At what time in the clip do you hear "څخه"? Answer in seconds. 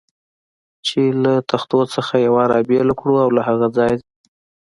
1.93-2.13